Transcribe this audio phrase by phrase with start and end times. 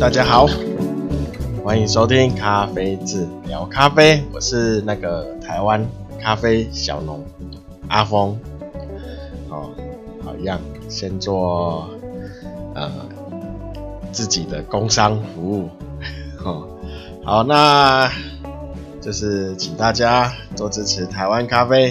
[0.00, 0.46] 大家好，
[1.62, 5.86] 欢迎收听咖啡志聊咖啡，我是那个台湾
[6.18, 7.22] 咖啡小农
[7.86, 8.34] 阿峰。
[9.46, 9.70] 好，
[10.24, 10.58] 好一样，
[10.88, 11.90] 先做
[12.74, 12.90] 呃
[14.10, 15.68] 自己的工商服务。
[16.38, 16.66] 好，
[17.22, 18.10] 好，那
[19.02, 21.90] 就是请大家多支持台湾咖啡，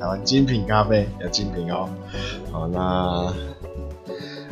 [0.00, 1.86] 台湾精品咖啡要精品哦。
[2.50, 3.30] 好，那。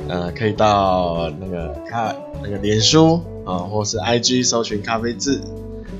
[0.09, 2.13] 呃，可以到那个咖
[2.43, 5.41] 那个脸书啊，或是 IG 搜寻咖啡志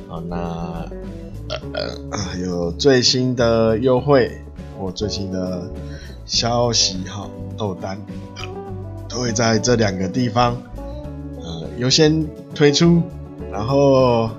[0.09, 0.37] 啊，那
[1.49, 1.59] 呃
[2.11, 4.31] 呃有最新的优惠
[4.79, 5.71] 或最新的
[6.27, 8.01] 消息哈，豆单
[9.09, 10.57] 都会在这两个地方
[11.41, 13.03] 呃优先推出，
[13.51, 14.31] 然后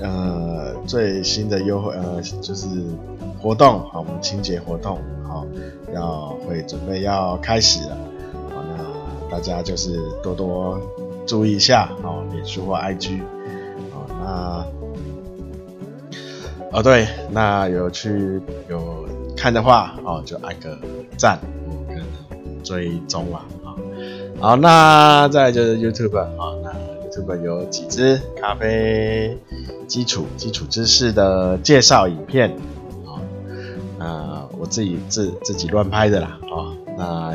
[0.00, 2.66] 呃最新的优惠呃就是
[3.38, 5.46] 活动好，我们清洁活动好
[5.94, 7.96] 要会准备要开始了。
[9.30, 10.80] 大家就是多多
[11.26, 13.20] 注意一下哦，脸书或 IG
[13.92, 14.66] 哦，那
[16.72, 20.76] 哦对，那有去有看的话哦，就按个
[21.16, 21.38] 赞
[21.88, 22.02] 跟
[22.64, 23.74] 追踪啊啊，
[24.40, 26.28] 好，那再就是 YouTube 啊，
[26.64, 26.72] 那
[27.08, 29.38] YouTube 有几支咖啡
[29.86, 32.50] 基础基础知识的介绍影片
[33.06, 33.22] 啊，
[33.96, 37.32] 那我自己自自己乱拍的啦啊，那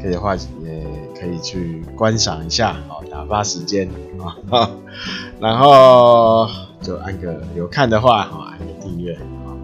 [0.00, 0.97] 可以的话也。
[1.18, 3.88] 可以去观赏一下，好打发时间
[4.50, 4.70] 啊。
[5.40, 6.48] 然后
[6.80, 9.54] 就按个有看的话，好按个订阅啊。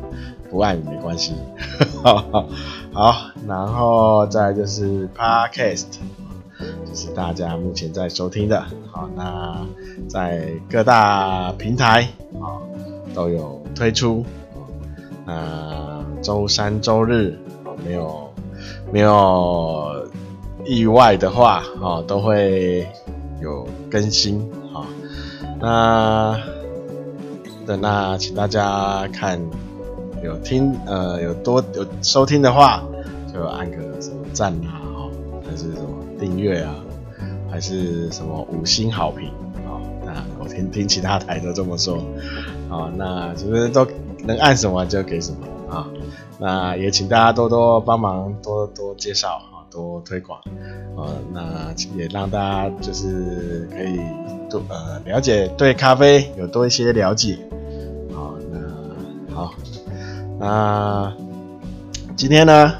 [0.50, 1.32] 不按也没关系。
[2.92, 3.14] 好，
[3.48, 5.86] 然后再就是 Podcast，
[6.86, 8.64] 就是大家目前在收听的。
[8.92, 9.66] 好，那
[10.08, 12.62] 在各大平台啊
[13.14, 14.24] 都有推出。
[15.26, 17.36] 那周三、周日
[17.84, 18.32] 没有
[18.92, 20.03] 没有。
[20.64, 22.86] 意外的话，哦，都会
[23.40, 24.40] 有更新，
[25.60, 26.40] 啊，
[27.66, 29.40] 那那，请大家看
[30.22, 32.82] 有听，呃，有多有收听的话，
[33.32, 35.10] 就按个什么赞啊，哦，
[35.46, 35.88] 还是什么
[36.18, 36.74] 订阅啊，
[37.50, 39.28] 还是什么五星好评，
[39.66, 41.96] 啊，那我听听其他台都这么说，
[42.70, 43.86] 啊，那是不是都
[44.24, 45.86] 能按什么就给什么啊？
[46.38, 49.42] 那也请大家多多帮忙，多多介绍。
[49.74, 50.40] 多推广，
[50.96, 53.98] 呃，那也让大家就是可以
[54.48, 57.36] 多呃了解，对咖啡有多一些了解，
[58.14, 59.54] 好，那好，
[60.38, 61.12] 那
[62.14, 62.72] 今天呢，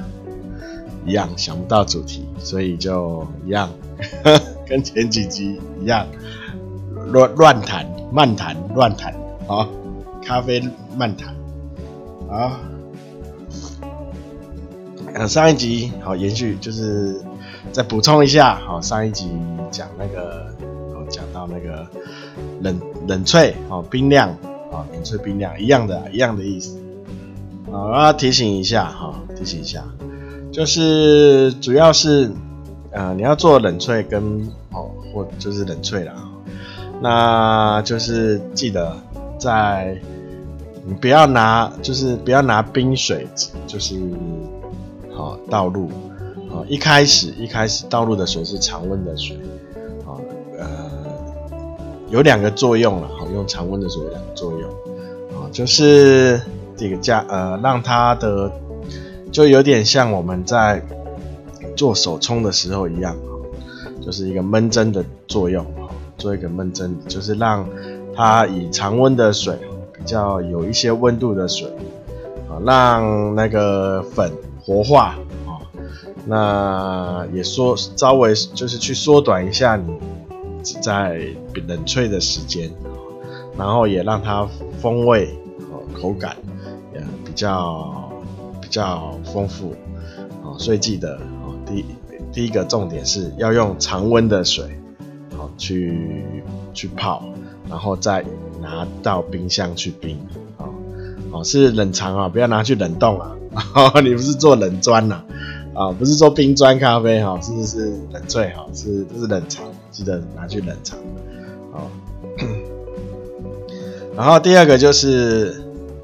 [1.04, 3.68] 一样想不到主题，所以就一样，
[4.64, 6.06] 跟前几集一样，
[7.08, 9.12] 乱乱谈、漫谈、乱谈，
[9.48, 9.68] 好，
[10.24, 10.62] 咖啡
[10.96, 11.34] 漫谈，
[12.28, 12.52] 好。
[15.14, 17.20] 呃上一集好延续，就是
[17.70, 19.30] 再补充一下，好，上一集
[19.70, 20.52] 讲那个，
[21.08, 21.86] 讲到那个
[22.60, 24.30] 冷冷萃，好冰量，
[24.72, 26.76] 啊冷萃冰量一样的，一样的意思，
[27.70, 29.84] 啊，我要提醒一下，哈，提醒一下，
[30.50, 32.32] 就是主要是，
[32.90, 34.20] 呃，你要做冷萃跟
[34.72, 36.12] 哦或就是冷萃啦，
[37.00, 38.96] 那就是记得
[39.38, 39.96] 在
[40.84, 43.28] 你不要拿，就是不要拿冰水，
[43.68, 43.94] 就是。
[45.16, 45.86] 好，倒入，
[46.50, 49.36] 啊，一开始一开始倒入的水是常温的水，
[50.04, 50.18] 啊，
[50.58, 50.66] 呃，
[52.10, 54.68] 有两个作用了，好，用常温的水有两个作用，
[55.30, 56.42] 啊，就是
[56.76, 58.50] 这个加，呃，让它的
[59.30, 60.82] 就有点像我们在
[61.76, 63.16] 做手冲的时候一样，
[64.04, 65.64] 就是一个闷蒸的作用，
[66.18, 67.64] 做一个闷蒸，就是让
[68.16, 69.56] 它以常温的水，
[69.92, 71.68] 比较有一些温度的水，
[72.48, 74.28] 啊，让那个粉。
[74.64, 75.16] 活化
[75.46, 75.60] 啊，
[76.26, 79.92] 那也说稍微就是去缩短一下你
[80.80, 81.20] 在
[81.66, 82.70] 冷萃的时间，
[83.58, 84.48] 然后也让它
[84.80, 85.38] 风味
[85.92, 86.36] 口感
[86.94, 88.10] 也比较
[88.62, 89.74] 比较丰富
[90.42, 91.84] 啊，所以记得啊第
[92.32, 94.64] 第一个重点是要用常温的水
[95.36, 96.24] 好去
[96.72, 97.22] 去泡，
[97.68, 98.24] 然后再
[98.62, 100.18] 拿到冰箱去冰
[100.56, 100.64] 啊，
[101.32, 103.36] 哦是冷藏啊，不要拿去冷冻啊。
[103.74, 105.22] 哦，你不是做冷砖呐？
[105.74, 110.96] 啊，不是做冰砖咖啡哈，是是是冷萃哈，是是冷藏，记得拿去冷藏。
[111.72, 111.90] 好，
[114.16, 115.60] 然后第二个就是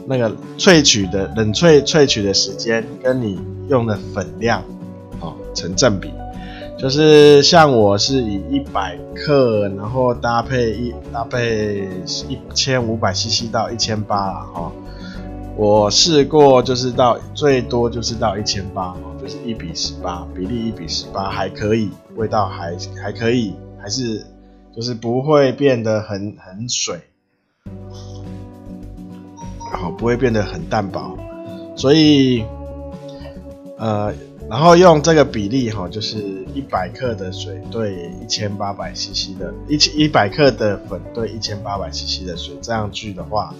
[0.06, 4.64] 那个萃取的冷萃萃取的时间跟你用的粉量
[5.20, 6.10] 哦成正比，
[6.76, 11.88] 就是像我是以一百克，然后搭配一搭配
[12.28, 14.72] 一千五百 CC 到一千八了哈。
[15.60, 24.24] 我试过，就是到最多就是到一千八，就是一比十八，比例一比十八还可以，味道还还可以，还是
[24.74, 26.98] 就是不会变得很很水，
[29.70, 31.14] 然后不会变得很淡薄，
[31.76, 32.42] 所以
[33.76, 34.14] 呃，
[34.48, 36.16] 然后用这个比例哈，就是
[36.54, 43.54] 一百克的水对一千八百 CC 的，一千一百克的粉对一千八百 CC 的水，这样去的话，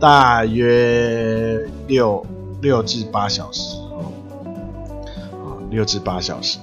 [0.00, 2.24] 大约六
[2.60, 4.12] 六至八小时哦，
[5.32, 6.58] 啊，六至八小时，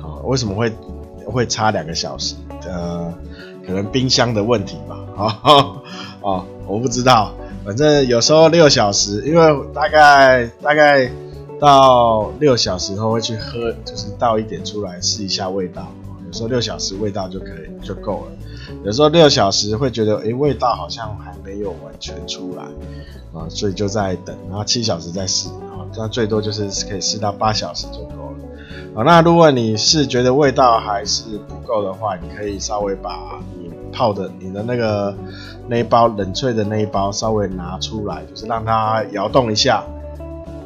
[0.00, 0.70] 好，为什么会
[1.26, 2.34] 会差两个小时？
[2.64, 3.12] 呃。
[3.66, 5.82] 可能冰箱的问题吧，哦
[6.22, 7.30] 哦，我不知道，
[7.64, 11.08] 反正有时候六小时，因为大概大概
[11.60, 15.86] 到六小时后会去喝，就是倒一点出来试一下味道。
[16.30, 18.32] 有时候六小时味道就可以就够了，
[18.84, 22.62] 有时候六小时会觉得诶、味道好像还没有完全出来
[23.36, 28.36] 啊，所以就在等，然后七小时再试，啊，这样最多就是可以试到八小时就够了。
[28.94, 35.12] 好，那如果你是觉得味道还是不够的话，你可以稍微把你泡的你的那个
[35.66, 39.84] 那一包冷萃的那一包稍微拿出来，就是让它摇动一下，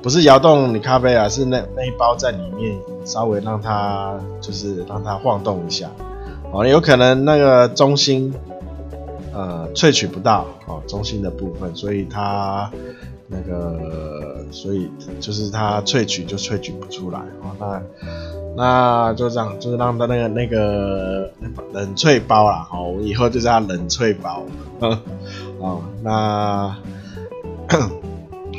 [0.04, 5.90] 不是摇动你咖啡啊，是那那一包在里面稍微让它就是让它晃动一下。
[6.52, 8.34] 哦，有可能那个中心
[9.32, 12.70] 呃萃取不到哦，中心的部分，所以它。
[13.26, 17.56] 那个，所以就是它萃取就萃取不出来哦。
[17.58, 17.82] 那
[18.54, 21.30] 那就这样，就是让它那个那个
[21.72, 22.66] 冷萃包啦。
[22.70, 24.42] 好，我以后就叫它冷萃包。
[25.58, 26.76] 哦，那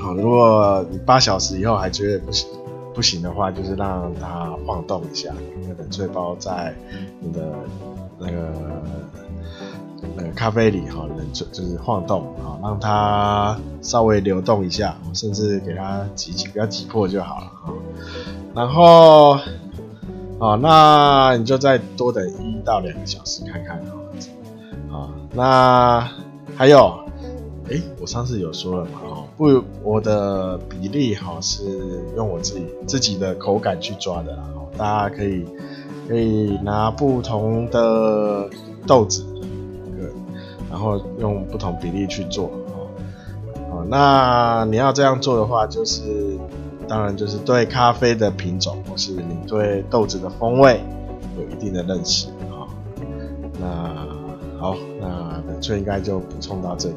[0.06, 2.48] 好，如果你八小时以后还觉得不行
[2.94, 6.75] 不行的话，就是让它晃动一下，那个冷萃包在
[7.19, 7.42] 你的
[8.19, 8.54] 那个。
[10.16, 17.74] 那个咖啡里哈，冷萃就是晃动啊，让它稍微流动一下，甚至给它挤挤，不要挤破就好了啊。
[18.54, 19.31] 然后
[20.40, 23.78] 啊，那你就再多等一到两个小时看看
[24.92, 25.10] 啊。
[25.34, 26.08] 那
[26.56, 26.94] 还有，
[27.69, 31.63] 哎，我上次有说了嘛，哦，不，我的比例哈是
[32.15, 34.44] 用我自己自己的口感去抓的啦，
[34.77, 35.45] 大家可以
[36.07, 38.47] 可以拿不同的
[38.85, 39.25] 豆子。
[39.97, 40.09] 对
[40.69, 42.51] 然后用不同比例去做，
[43.71, 46.38] 哦，那你要这样做的话，就是
[46.88, 50.81] 当然就是对咖啡的品种，或是你对豆子的风味
[51.38, 52.69] 有一定的认识，啊，
[53.59, 54.07] 那
[54.59, 56.95] 好，那冷萃应该就补充到这里，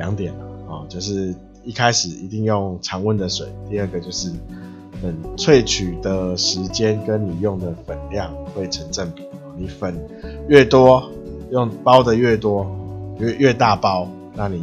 [0.00, 0.32] 两点，
[0.66, 4.32] 啊，就是一开始一定用常温的水，第二个就是
[5.02, 9.22] 冷萃取的时间跟你用的粉量会成正比，
[9.58, 9.94] 你粉
[10.48, 11.10] 越多。
[11.52, 12.64] 用包的越多，
[13.18, 14.06] 越越大包，
[14.36, 14.62] 那你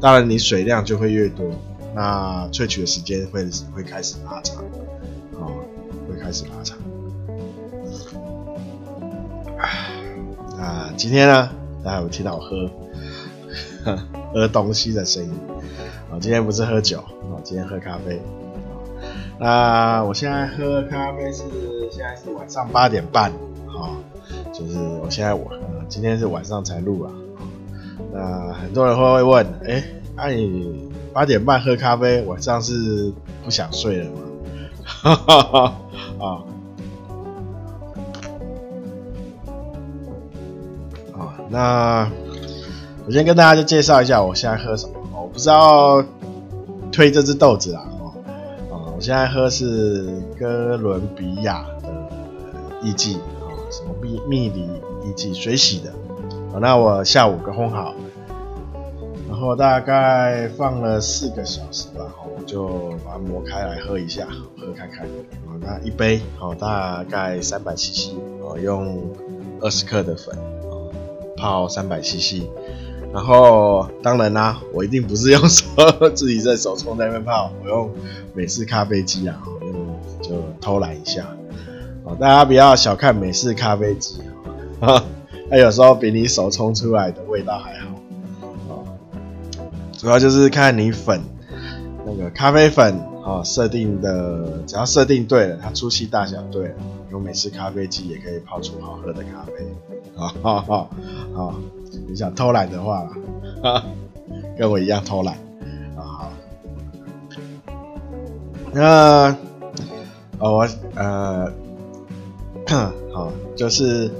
[0.00, 1.44] 当然你水量就会越多，
[1.92, 3.44] 那萃取的时间会
[3.74, 4.62] 会开始拉长，
[5.32, 5.50] 哦，
[6.08, 6.78] 会开始拉长。
[10.56, 11.50] 那今天呢，
[11.82, 12.70] 大家有听到喝
[14.32, 15.32] 喝东西的声音，
[16.10, 18.20] 啊，今天不是喝酒，啊，今天喝咖啡。
[19.38, 21.42] 那我现在喝咖啡是
[21.90, 23.30] 现在是晚上八点半，
[23.68, 23.96] 啊，
[24.52, 25.50] 就是我现在我。
[25.88, 27.10] 今天是晚上才录啊，
[28.12, 29.82] 那很多人会会问，哎、
[30.14, 34.20] 那、你八点半喝咖啡，晚上是不想睡了吗？
[34.84, 35.76] 哈哈哈
[36.20, 36.26] 啊，
[41.18, 42.08] 啊，那
[43.10, 44.92] 我先跟大家就介绍一下我现在喝什么。
[45.12, 46.00] 我不知道
[46.92, 48.14] 推这支豆子啦，哦，
[48.70, 51.88] 啊，我现在喝是哥伦比亚的
[52.80, 54.64] 艺妓，啊，什么蜜蜜梨。
[55.04, 55.90] 以及水洗的，
[56.52, 57.94] 好，那我下午刚烘好，
[59.28, 65.04] 然后大概放了四个小时吧，好，我就把它磨开来喝一下，喝看看。
[65.48, 69.10] 好，那一杯，好，大概三百 CC，我用
[69.60, 70.38] 二十克的粉，
[71.36, 72.42] 泡三百 CC，
[73.12, 75.64] 然后当然啦，我一定不是用手
[76.14, 77.90] 自己在手冲在那边泡，我用
[78.34, 81.26] 美式咖啡机啊，用就偷懒一下，
[82.20, 84.20] 大家不要小看美式咖啡机。
[84.80, 85.04] 啊，
[85.50, 87.88] 它有时候比你手冲出来的味道还好，
[88.68, 88.80] 啊，
[89.92, 91.20] 主要就是看你粉
[92.06, 96.74] 那个咖啡粉啊设定的，只要设定对了，它粗细大小对了，
[97.10, 99.66] 用美式咖啡机也可以泡出好喝的咖啡，
[100.16, 100.88] 啊哈哈，
[101.36, 101.54] 啊，
[102.10, 103.06] 你想偷懒的话，
[103.62, 103.84] 啊，
[104.58, 105.34] 跟我一样偷懒，
[105.96, 106.28] 啊，
[108.72, 109.36] 那，
[110.38, 111.50] 哦我呃，
[113.14, 114.10] 好就是。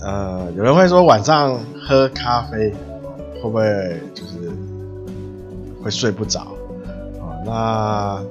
[0.00, 2.72] 呃，有人会说晚上喝咖啡
[3.34, 4.50] 会不会就是
[5.82, 6.40] 会睡不着
[7.20, 7.42] 啊？
[7.44, 8.22] 那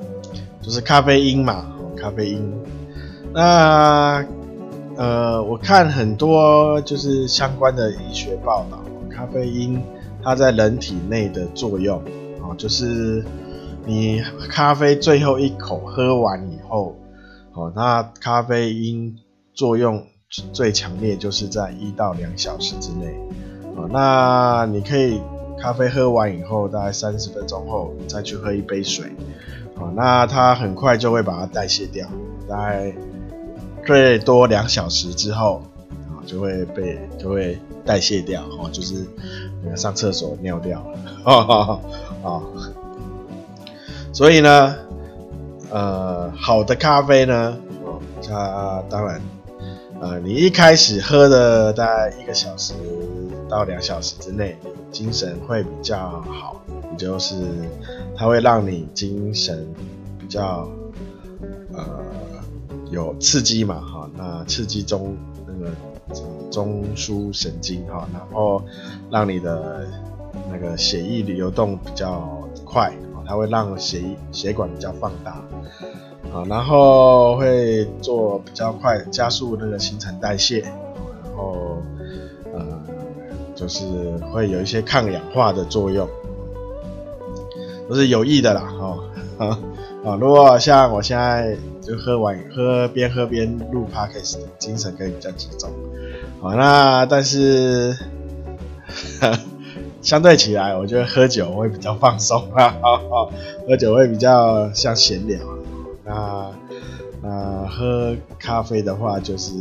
[0.61, 1.65] 就是咖啡因嘛，
[1.97, 2.53] 咖啡因。
[3.33, 4.23] 那
[4.97, 9.81] 呃，我看很多就是相关的医学报道，咖啡因
[10.23, 11.99] 它在人体内的作用
[12.41, 13.23] 啊，就是
[13.85, 16.95] 你咖啡最后一口喝完以后，
[17.53, 19.17] 哦，那咖啡因
[19.53, 20.01] 作用
[20.53, 23.07] 最强烈就是在一到两小时之内，
[23.75, 25.19] 啊，那你可以
[25.59, 29.07] 咖啡喝完以后，大概三十分钟后再去喝一杯水，
[29.75, 32.07] 啊，那它很快就会把它代谢掉，
[32.47, 32.93] 大概
[33.85, 35.61] 最多两小时之后，
[36.09, 39.05] 啊，就会被就会代谢掉，哦，就是
[39.63, 40.85] 那个上厕所尿掉，
[41.23, 42.41] 啊，
[44.11, 44.75] 所以呢。
[45.71, 49.19] 呃，好的咖啡呢，哦，它当然，
[49.99, 52.75] 呃，你一开始喝的大概一个小时
[53.49, 54.55] 到两小时之内，
[54.91, 56.61] 精神会比较好，
[56.91, 57.35] 也就是
[58.15, 59.67] 它会让你精神
[60.17, 60.69] 比较
[61.73, 61.83] 呃
[62.95, 65.69] 有刺激嘛，哈，那刺激中那个
[66.49, 68.63] 中枢神经哈，然后
[69.11, 69.85] 让你的
[70.49, 73.19] 那个血液流动比较快啊。
[73.27, 75.31] 它会让血液血管比较放大，
[76.33, 81.81] 啊，然后会做比较快加速那个新陈代谢，然后
[82.53, 82.81] 呃，
[83.55, 83.83] 就是
[84.31, 86.07] 会有一些抗氧化的作用，
[87.89, 88.73] 都是有益的啦，
[89.37, 89.59] 哈，
[90.05, 95.69] 啊，如果像我现在就喝完喝边喝边录 podcast，精神可以比较集中，
[96.41, 97.97] 好，那但是。
[100.01, 102.75] 相对起来，我觉得喝酒会比较放松啊，
[103.67, 105.39] 喝酒会比较像闲聊。
[106.05, 106.51] 那
[107.23, 109.51] 那喝咖啡的话，就是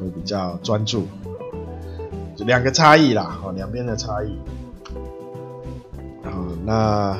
[0.00, 1.06] 会比较专注，
[2.34, 4.36] 就两个差异啦，哦，两边的差异。
[6.64, 7.18] 那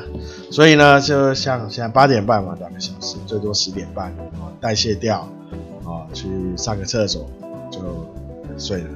[0.51, 4.15] 所以呢，就像现在八点半嘛，两个小时，最多十点半，
[4.59, 5.27] 代谢掉，
[5.83, 7.29] 啊，去上个厕所
[7.71, 7.79] 就
[8.57, 8.89] 睡了。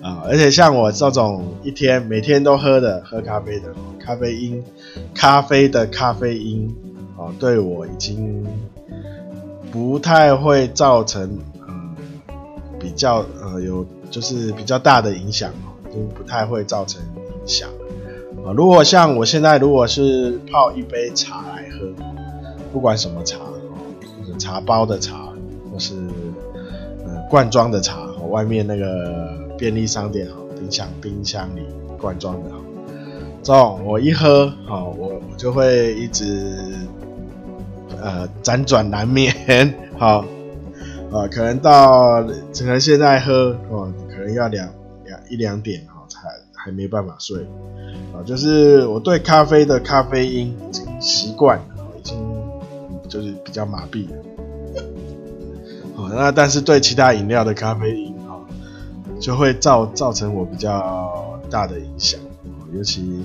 [0.00, 4.62] 啊，而且像我这种一天每天都喝的喝咖啡的，咖啡因，
[5.12, 6.72] 咖啡的咖啡因，
[7.16, 8.46] 啊，对我已经
[9.72, 11.96] 不太会造成嗯
[12.78, 17.68] 比较呃有就是比较大的影响哦，就不太会造成影响
[18.44, 18.52] 啊。
[18.56, 21.86] 如果像我现在如果是泡一杯茶来喝，
[22.72, 23.38] 不管什么茶，
[24.26, 25.28] 就是茶包的茶，
[25.72, 25.94] 或是
[27.04, 29.36] 呃罐装的茶，外面那个。
[29.58, 31.62] 便利商店哈，冰箱冰箱里
[32.00, 32.56] 罐装的哈，
[33.42, 36.56] 这种我一喝好，我我就会一直
[38.00, 39.34] 呃辗转难眠
[39.98, 40.24] 好，
[41.10, 44.68] 啊，可能到可能现在喝哦，可能要两
[45.04, 45.97] 两一两点哈才
[46.58, 47.46] 还没办法睡
[48.12, 52.18] 啊，就是我对咖啡的咖啡因已经习惯了，已经
[53.08, 54.16] 就是比较麻痹了，
[55.94, 58.18] 好，那但是对其他饮料的咖啡因。
[59.20, 62.20] 就会造造成我比较大的影响，
[62.72, 63.24] 尤其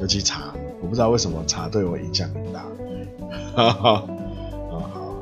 [0.00, 2.64] 尤其茶，我不知道为什么茶对我影响很大。
[3.54, 4.04] 哈哈，
[4.68, 5.14] 好，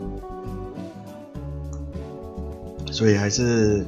[2.90, 3.84] 所以还是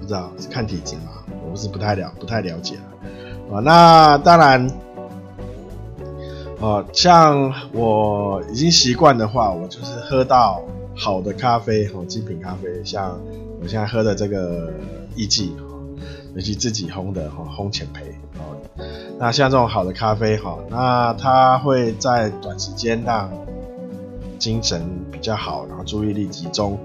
[0.00, 1.19] 不知道看体质嘛，
[1.60, 3.60] 是不太了不太了解了啊。
[3.60, 4.68] 那当然，
[6.58, 10.62] 哦，像我已经习惯的话，我就是喝到
[10.96, 13.16] 好的咖啡，哦，精品咖啡，像。
[13.62, 14.72] 我现在喝的这个
[15.14, 15.50] 艺妓，
[16.34, 18.00] 尤其自己烘的哈，烘浅焙
[18.38, 18.56] 哦。
[19.18, 23.30] 那像这种好的咖啡哈，那它会在短时间让
[24.38, 26.78] 精神比较好，然后注意力集中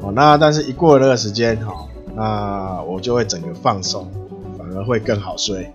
[0.00, 0.10] 哦。
[0.10, 4.10] 那但是一过了那个时间哈，那我就会整个放松，
[4.58, 5.70] 反而会更好睡。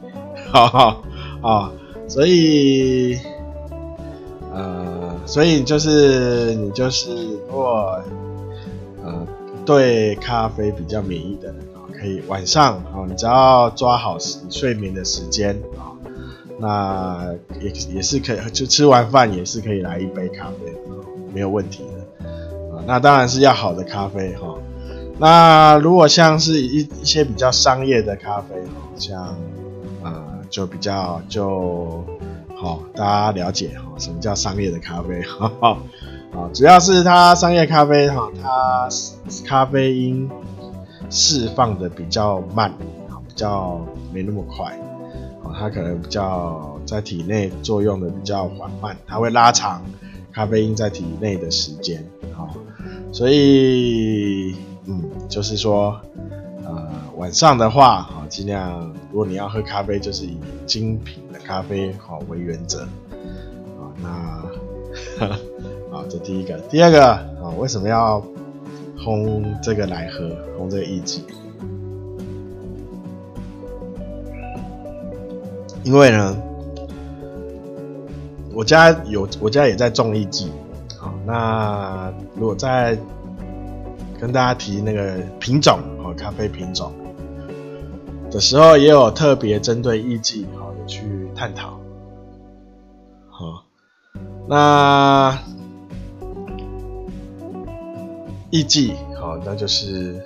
[0.51, 0.98] 哈哈
[1.41, 1.71] 啊，
[2.07, 3.19] 所以
[4.51, 8.01] 呃，所以就是你就是如果
[9.05, 9.27] 呃。
[9.63, 14.17] 对咖啡比较免疫的人啊，可以晚上啊，你只要抓好
[14.50, 15.93] 睡眠的时间啊，
[16.60, 17.31] 那
[17.62, 20.74] 也也是可以，就吃完饭也是可以来一杯咖啡，
[21.31, 22.25] 没有问题的
[22.75, 22.81] 啊。
[22.88, 24.48] 那当然是要好的咖啡哈。
[25.21, 28.55] 那如果像是一一些比较商业的咖啡，
[28.97, 29.21] 像
[30.01, 32.03] 啊就比较就
[32.55, 35.77] 好，大家了解哈，什么叫商业的咖啡哈。
[36.31, 38.89] 啊，主要是它商业咖啡哈，它
[39.45, 40.27] 咖啡因
[41.11, 42.73] 释放的比较慢，
[43.27, 43.79] 比较
[44.11, 44.75] 没那么快，
[45.53, 49.83] 它可能比较在体内作用的比较缓慢，它会拉长
[50.33, 52.03] 咖啡因在体内的时间，
[52.35, 52.49] 啊
[53.11, 54.55] 所以
[54.91, 55.98] 嗯，就是说，
[56.65, 64.41] 呃，晚上的话，啊，尽量如果你要喝咖啡，就是以精品的咖啡好为原则，啊，那。
[65.89, 68.21] 啊， 这第一个，第二个啊，为什么要
[69.00, 70.27] 烘这个来喝，
[70.60, 71.24] 烘这个艺伎。
[75.86, 76.36] 因为呢，
[78.53, 80.51] 我家有我家也在种艺伎，
[80.98, 82.98] 好，那如果在
[84.21, 86.93] 跟大家提那个品种哦，咖啡品种
[88.29, 91.79] 的时候，也有特别针对艺伎好的去探讨，
[93.31, 93.65] 好，
[94.47, 95.35] 那
[98.51, 100.23] 艺伎好，那就是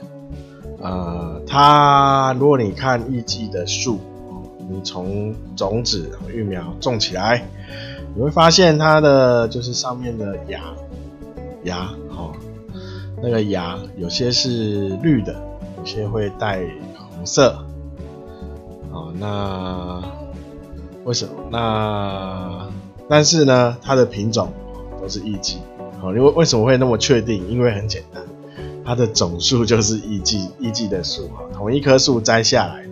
[0.81, 3.99] 呃，它如果你看艺伎的树。
[4.67, 7.47] 你从种子育苗种起来，
[8.15, 10.59] 你会发现它的就是上面的芽
[11.65, 12.33] 芽，好，
[13.21, 15.35] 那个芽有些是绿的，
[15.77, 16.59] 有些会带
[16.97, 17.57] 红色，
[18.91, 20.01] 哦，那
[21.03, 21.33] 为什么？
[21.51, 22.67] 那
[23.07, 24.51] 但是呢，它的品种
[25.01, 25.57] 都是艺伎，
[25.99, 27.47] 好，因为为什么会那么确定？
[27.49, 28.23] 因为很简单，
[28.83, 32.85] 它的总数就是艺伎艺伎的树，哈，同一棵树摘下来。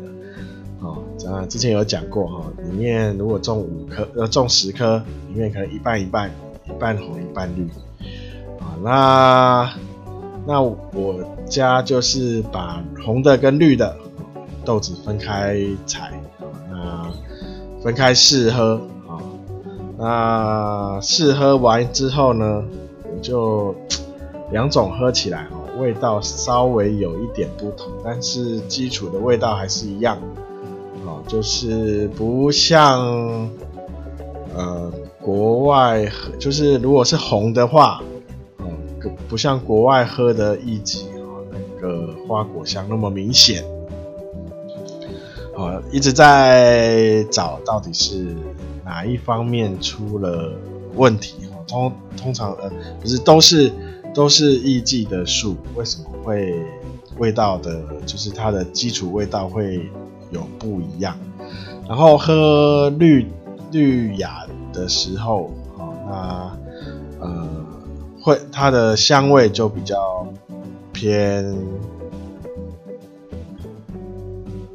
[1.26, 6.30] 啊，之前有讲过哈，里面如果种五棵，呃，种十棵，里面可能一半一半，
[6.68, 7.66] 一半红一半绿。
[8.60, 9.74] 啊，那
[10.46, 13.96] 那我家就是把红的跟绿的
[14.66, 16.22] 豆子分开采，
[16.70, 17.12] 那
[17.82, 19.22] 分开试喝啊，
[19.98, 22.64] 那试喝完之后呢，
[23.04, 23.76] 我就
[24.52, 30.18] 两种喝起来哦味道稍微有一点不同，但是基础的味道还是一样。
[31.06, 33.50] 哦就是不像
[34.56, 36.10] 呃国外，
[36.40, 38.02] 就是如果是红的话，
[39.28, 43.64] 不像国外喝的艺伎哦，那个花果香那么明显。
[45.56, 48.36] 哦，一直在找到底是
[48.84, 50.52] 哪一方面出了
[50.96, 51.36] 问题。
[51.66, 53.72] 通通常呃不是都是
[54.14, 56.54] 都是艺伎的树，为什么会
[57.18, 59.90] 味道的，就是它的基础味道会
[60.30, 61.18] 有不一样，
[61.88, 63.26] 然后喝绿
[63.72, 67.63] 绿雅的时候，哦，那呃
[68.24, 70.26] 会它的香味就比较
[70.92, 71.56] 偏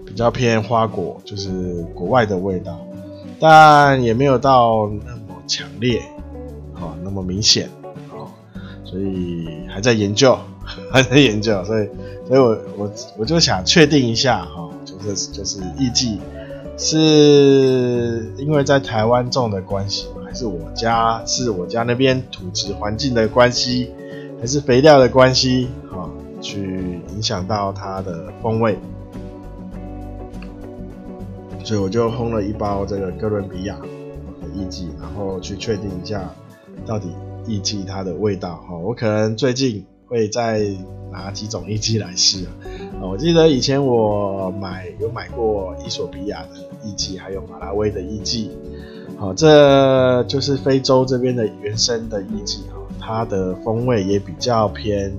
[0.07, 2.79] 比较偏花果，就是国外的味道，
[3.41, 6.03] 但也没有到那么强烈，
[6.75, 7.69] 哦，那么明显，
[8.13, 8.29] 哦，
[8.85, 10.39] 所以还在研究，
[10.93, 11.89] 还在研究，所以
[12.29, 14.69] 所以我我我就想确定一下，哈。
[15.01, 16.19] 就是就是艺伎，
[16.77, 20.07] 是因为在台湾种的关系？
[20.29, 23.91] 还是我家是我家那边土质环境的关系，
[24.39, 25.69] 还是肥料的关系？
[25.91, 26.07] 哈，
[26.43, 28.77] 去影响到它的风味。
[31.65, 33.87] 所以我就烘了一包这个哥伦比亚的
[34.55, 36.31] 艺伎，然后去确定一下
[36.85, 37.09] 到底
[37.47, 38.57] 艺伎它的味道。
[38.69, 40.63] 哈，我可能最近会再
[41.11, 42.53] 拿几种艺伎来试啊。
[43.01, 48.51] 我记得以前我买有买过伊索比亚的艺伎，还有马拉维的艺伎。
[49.19, 55.13] 好，这就是非洲这边的原生的艺伎哈，它的风味也比较偏，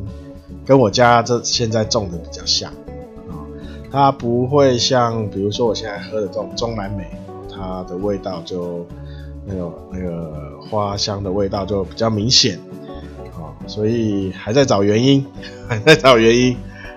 [0.65, 2.71] 跟我家这现在种的比较像
[3.27, 3.43] 啊。
[3.91, 7.11] 它不会像比如说我现在喝的这种中南美，
[7.53, 8.85] 它的味道就
[9.45, 12.57] 那个那个花香的味道就比较明显。
[13.33, 15.25] 好，所以还在找原因，
[15.67, 16.55] 还在找原因。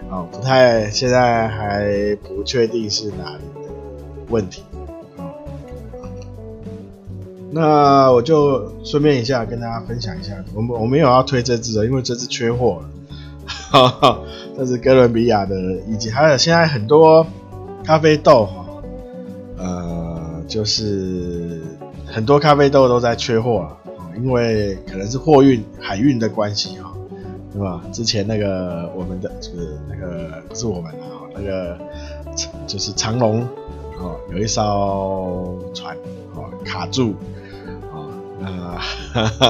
[0.08, 3.72] 哦，不太，现在还不确定是哪里的
[4.28, 4.62] 问题。
[7.52, 12.88] 那我就顺便一下跟大家分享一下，我们我没有要推这支的，因为这支缺货了。
[13.46, 14.18] 哈哈，
[14.56, 15.54] 这是哥伦比亚的，
[15.88, 17.26] 以及还有现在很多
[17.84, 18.66] 咖啡豆哈，
[19.58, 21.60] 呃，就是
[22.06, 23.76] 很多咖啡豆都在缺货了，
[24.16, 26.92] 因为可能是货运海运的关系哈。
[27.54, 27.82] 对吧？
[27.92, 31.78] 之前那个我们的就是那个不是我们啊，那个
[32.66, 33.42] 就是长龙
[34.00, 35.94] 哦，有一艘船
[36.34, 37.14] 哦卡住
[38.44, 38.80] 啊，
[39.12, 39.46] 哈 哈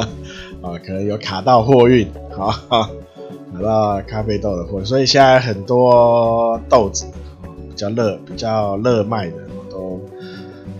[0.63, 7.07] 啊可能有卡到货运，好卡到咖啡豆的货，所以现在很多豆子
[7.69, 9.37] 比较热、比较热卖的
[9.71, 10.01] 都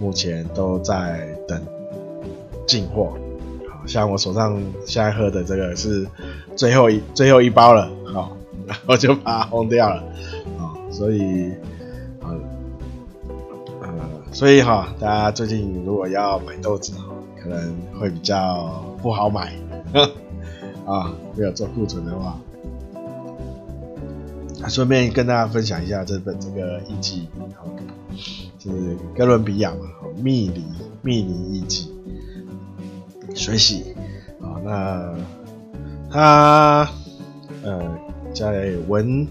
[0.01, 1.61] 目前都在等
[2.67, 3.13] 进货。
[3.69, 6.07] 好像我手上现在喝的这个是。
[6.55, 10.05] 最后一最后一包了，好，然后就把它轰掉了，
[10.59, 11.51] 啊，所以，
[12.21, 12.39] 呃，
[14.33, 17.12] 所以哈，大家最近如果要买豆子哈，
[17.43, 19.53] 可能会比较不好买，
[20.87, 22.39] 啊，没有做库存的话，
[24.69, 27.27] 顺便跟大家分享一下这本这个艺伎，
[27.57, 27.67] 好，
[28.59, 29.87] 就是哥伦比亚嘛，
[30.23, 30.65] 蜜梨
[31.03, 31.91] 蜜梨艺伎，
[33.35, 33.95] 水洗，
[34.41, 35.15] 啊，那。
[36.15, 36.87] 它
[37.65, 37.81] 呃
[38.35, 39.27] 在闻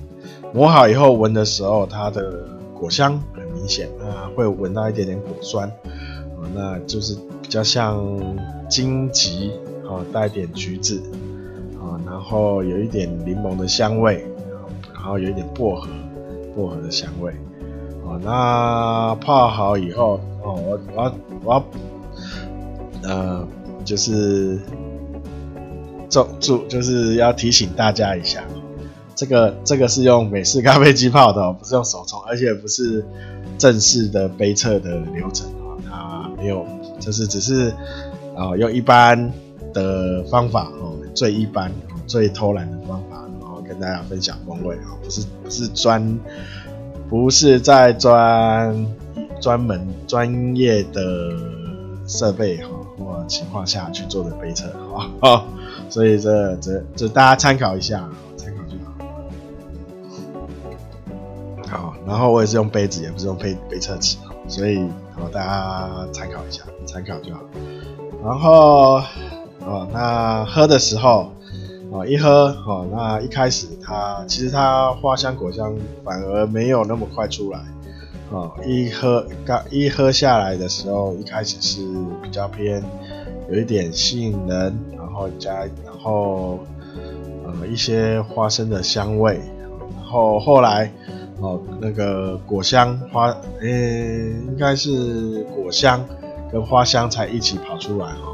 [0.52, 2.44] 磨好以后闻的时候，它的
[2.74, 5.72] 果香很明显啊，会闻到一点点果酸，
[6.54, 8.00] 那就是比较像
[8.70, 9.52] 荆棘
[9.88, 11.02] 啊，带点橘子
[11.80, 14.26] 啊，然后有一点柠檬的香味，
[14.94, 15.88] 然后有一点薄荷
[16.56, 17.34] 薄荷的香味
[18.04, 18.20] 哦。
[18.24, 21.64] 那泡好以后哦，我我要我要
[23.04, 23.48] 呃，
[23.84, 24.60] 就是。
[26.10, 28.44] 注注就是要提醒大家一下，
[29.16, 33.06] 这个这个是用美式咖啡机泡的，不是用手冲，而且不是
[33.58, 35.50] 正式的杯测的流程，
[36.42, 36.66] 没有，
[37.00, 37.70] 就是只是
[38.36, 39.32] 啊用一般
[39.74, 41.72] 的方法哦，最一般、
[42.08, 46.20] 最偷懒的方法，然后跟大家分享风味啊，不是不是专，
[47.08, 48.86] 不是在专
[49.40, 51.32] 专门专业的
[52.08, 54.68] 设备哈或情况下去做的杯测
[55.22, 55.46] 啊。
[55.90, 58.94] 所以这这这大家参考一下，参考就好。
[61.68, 64.88] 好，然后我也是用杯子，也不是用杯杯测器，所以
[65.22, 67.42] 好大家参考一下，参考就好。
[68.24, 69.02] 然后
[69.66, 71.32] 哦，那喝的时候
[71.92, 77.60] 哦，一喝哦，那一开始它其实它花香果香反而没有那么快出来
[78.32, 81.82] 哦，一喝刚一喝下来的时候，一开始是
[82.22, 82.84] 比较偏
[83.50, 84.78] 有一点吸引人。
[85.12, 85.54] 然后加，
[85.84, 86.58] 然后
[87.44, 89.42] 呃一些花生的香味，
[89.98, 90.90] 然后后来
[91.42, 96.06] 哦那个果香花，呃应该是果香
[96.52, 98.34] 跟花香才一起跑出来哈，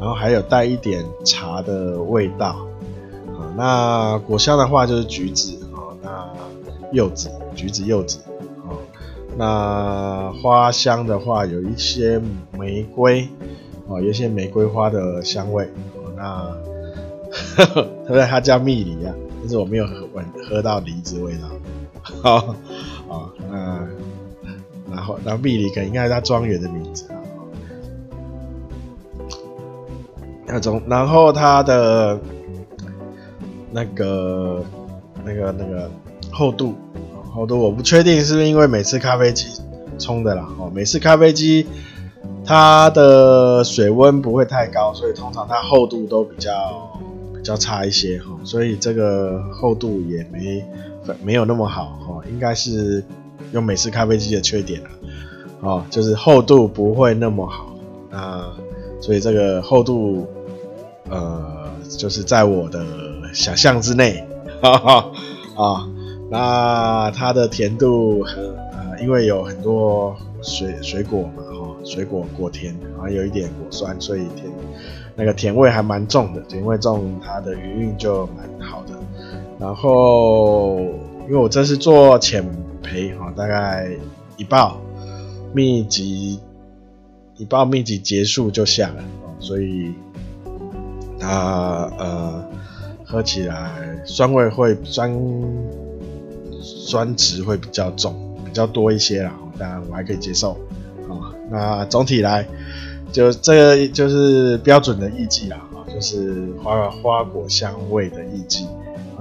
[0.00, 2.56] 然后还有带一点茶的味道，
[3.28, 6.34] 啊那果香的话就是橘子啊，那
[6.92, 8.18] 柚子橘子柚子
[8.66, 8.74] 啊，
[9.36, 12.20] 那花香的话有一些
[12.58, 13.28] 玫瑰
[13.88, 15.68] 啊，有一些玫瑰花的香味。
[16.16, 16.52] 那，
[17.64, 18.26] 对不对？
[18.26, 21.42] 它叫蜜梨啊，但是我没有喝闻喝到梨子味道。
[22.22, 22.54] 好，
[23.08, 23.86] 好，那
[24.90, 27.16] 然后然后蜜梨可能应该是它庄园的名字啊。
[30.46, 32.18] 那种，然后它的
[33.70, 34.64] 那个
[35.24, 35.90] 那个那个
[36.32, 36.74] 厚度，
[37.32, 39.60] 厚度我不确定是不是因为每次咖啡机
[39.98, 40.48] 冲的啦。
[40.58, 41.66] 哦，每次咖啡机。
[42.44, 46.98] 它的水温不会太高，所以通常它厚度都比较
[47.34, 50.64] 比较差一些哈，所以这个厚度也没
[51.22, 53.04] 没有那么好哈，应该是
[53.52, 54.88] 用美式咖啡机的缺点了，
[55.60, 57.74] 哦，就是厚度不会那么好，
[58.10, 58.44] 那
[59.00, 60.26] 所以这个厚度
[61.08, 62.84] 呃就是在我的
[63.32, 64.26] 想象之内，
[64.60, 65.12] 哈哈
[65.56, 65.88] 啊，
[66.30, 71.68] 那它的甜度和呃因为有很多水水果嘛哈。
[71.84, 74.52] 水果果甜，然后有一点果酸，所以甜，
[75.14, 78.97] 那个甜味还蛮重的，甜味重，它的余韵就蛮好的。
[79.60, 80.78] 然后，
[81.26, 82.44] 因为我这是做浅
[82.80, 83.90] 焙哈，大概
[84.36, 84.80] 一爆
[85.52, 86.38] 密集，
[87.36, 89.02] 一爆密集结束就下了，
[89.40, 89.92] 所以
[91.18, 92.44] 它呃
[93.04, 95.12] 喝起来酸味会酸
[96.60, 100.52] 酸值会比较重，比较多一些啦，当然我还可以接受
[101.08, 101.34] 啊。
[101.50, 102.46] 那总体来，
[103.10, 108.64] 就这个就是标准的艺伎啦，啊，就是花花果香味的艺伎。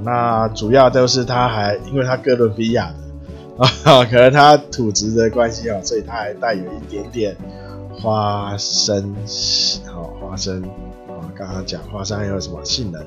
[0.03, 7.35] 那主要都是它还因为它哥伦比亚的啊， 可能它土质的关系哦，所以它还带有一点点
[7.99, 9.15] 花生，
[9.85, 10.61] 好花生
[11.07, 13.01] 啊，刚刚讲花生还有什么杏仁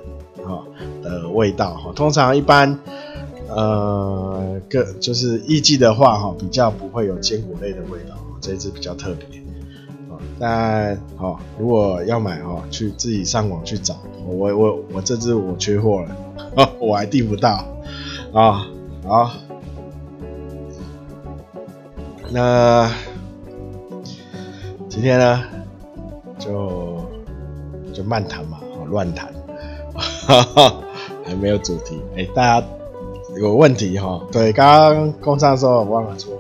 [0.44, 0.64] 啊
[1.02, 1.92] 的味道哈。
[1.94, 2.78] 通常一般
[3.48, 8.16] 呃，个就是艺季的话哈，比较不会有坚果类的味道。
[8.40, 9.38] 这一支比较特别，
[10.08, 13.96] 啊，但好，如果要买哈，去自己上网去找。
[14.26, 16.16] 我我我这支我缺货了，
[16.80, 17.64] 我还订不到
[18.32, 18.66] 啊。
[19.06, 19.30] 好，
[22.30, 22.90] 那
[24.88, 25.42] 今天呢，
[26.38, 27.04] 就
[27.92, 29.32] 就漫谈嘛，乱谈，
[31.24, 32.00] 还没有主题。
[32.16, 32.66] 哎，大家
[33.40, 34.20] 有问题哈？
[34.32, 36.38] 对，刚刚工商的时候我忘了说，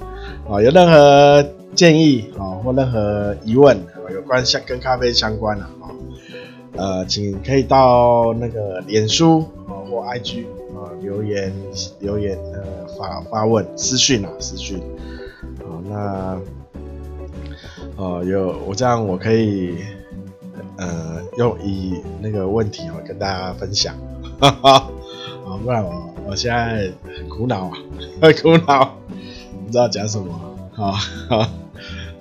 [0.48, 1.44] 啊，有任何。
[1.72, 3.80] 建议啊，或任何疑问
[4.12, 5.86] 有关相跟咖啡相关的啊，
[6.76, 11.52] 呃，请可以到那个脸书啊 IG 啊留言
[12.00, 14.78] 留言呃发发问私讯啊私讯。
[15.60, 16.40] 啊，那
[17.96, 19.78] 呃有我这样我可以
[20.76, 23.94] 呃用以那个问题我跟大家分享，
[24.40, 24.72] 哈哈，
[25.46, 27.72] 啊不然我我现在很苦恼啊，
[28.22, 28.96] 很苦恼，
[29.66, 30.32] 不知道讲什么。
[30.76, 30.92] 啊
[31.28, 31.46] 好。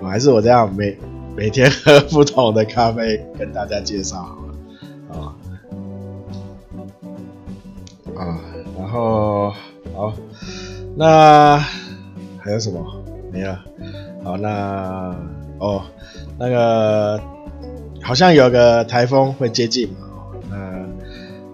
[0.01, 0.97] 还是我这样每
[1.35, 4.53] 每天喝不同的咖啡跟大家介绍好了。
[5.19, 5.35] 啊
[8.19, 8.37] 啊！
[8.77, 9.49] 然后
[9.95, 10.13] 好，
[10.95, 11.57] 那
[12.37, 12.85] 还有什么？
[13.31, 13.57] 没了。
[14.23, 15.15] 好，那
[15.59, 15.81] 哦，
[16.37, 17.19] 那个
[18.01, 20.07] 好像有个台风会接近嘛，
[20.49, 20.57] 那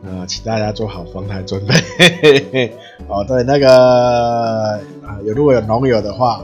[0.10, 2.74] 呃，请大家做好防台准备。
[3.08, 6.44] 哦，对，那个啊，有如果有农友的话，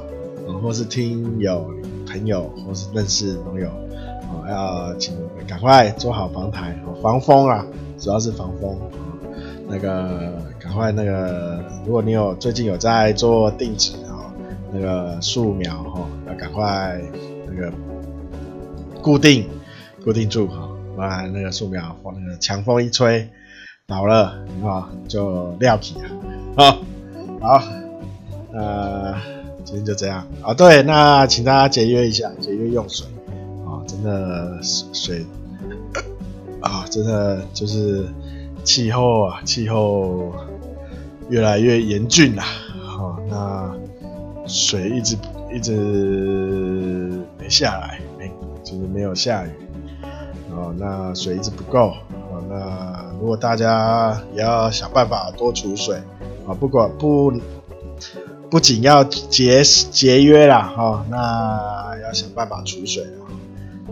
[0.61, 1.65] 或是听友
[2.05, 3.67] 朋友，或是认识农友，
[4.29, 5.15] 哦，要请
[5.47, 7.65] 赶快做好防台，哦，防风啊，
[7.97, 8.77] 主要是防风。
[9.71, 14.27] 那个赶快那个，如果你有最近有在做定植啊，
[14.73, 17.01] 那个树苗哈，要赶快
[17.47, 17.71] 那个
[19.01, 19.47] 固定
[20.03, 23.29] 固定住哈，不然那个树苗或那个强风一吹
[23.87, 26.77] 倒了啊，就撂起了啊。
[27.39, 27.63] 好，
[28.53, 29.15] 呃，
[29.63, 30.53] 今天就这样啊。
[30.53, 33.07] 对，那请大家节约一下，节约用水
[33.65, 35.25] 啊，真的水
[36.59, 38.05] 啊， 真的就是。
[38.63, 40.33] 气候啊，气候
[41.29, 42.43] 越来越严峻了，
[42.85, 43.73] 好，那
[44.47, 45.17] 水一直
[45.53, 48.31] 一直没下来，没
[48.63, 49.49] 就是没有下雨，
[50.51, 51.93] 哦，那水一直不够，
[52.31, 55.97] 哦，那如果大家也要想办法多储水，
[56.47, 57.33] 啊，不管不
[58.49, 63.03] 不仅要节节约啦，哈，那要想办法储水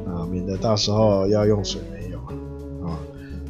[0.05, 2.17] 啊，免得到时候要用水没有
[2.87, 2.93] 啊，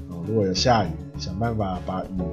[0.09, 0.87] 啊，如果有下雨。
[1.19, 2.23] 想办法把雨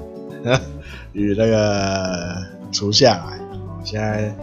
[1.12, 3.38] 雨那个除下来。
[3.84, 4.34] 现在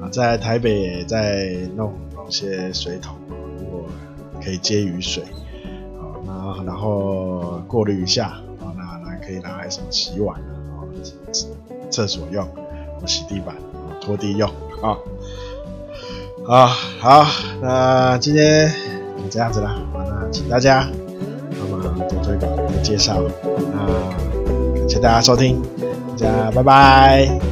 [0.00, 3.14] 啊，在台北在弄弄些水桶，
[3.58, 3.86] 如果
[4.42, 5.22] 可以接雨水，
[5.98, 8.28] 好，那然后过滤一下，
[8.60, 10.84] 好，那那可以拿来什么洗碗啊，
[11.90, 12.46] 厕所用，
[13.06, 13.56] 洗地板，
[14.00, 14.50] 拖地用，
[14.82, 14.98] 啊，
[16.46, 16.66] 啊，
[17.00, 17.24] 好，
[17.62, 18.70] 那今天
[19.16, 20.86] 就这样子了，好，那请大家。
[22.08, 22.46] 多做一个
[22.92, 23.22] 介绍，
[23.72, 25.62] 那感谢大家收听，
[26.18, 27.51] 大家拜拜。